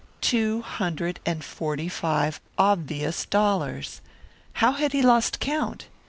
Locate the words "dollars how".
3.27-4.71